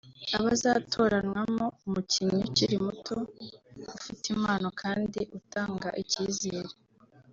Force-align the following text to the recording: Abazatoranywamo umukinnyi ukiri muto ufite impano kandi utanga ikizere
Abazatoranywamo 0.37 1.65
umukinnyi 1.85 2.41
ukiri 2.47 2.75
muto 2.85 3.17
ufite 3.95 4.25
impano 4.35 4.67
kandi 4.81 5.19
utanga 5.39 5.89
ikizere 6.03 6.71